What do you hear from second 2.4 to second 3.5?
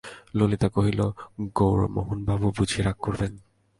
বুঝি রাগ করবেন?